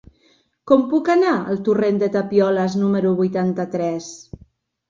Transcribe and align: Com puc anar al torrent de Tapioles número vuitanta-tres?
Com 0.71 0.85
puc 0.93 1.11
anar 1.15 1.33
al 1.51 1.61
torrent 1.69 2.01
de 2.05 2.09
Tapioles 2.17 2.79
número 2.85 3.15
vuitanta-tres? 3.23 4.09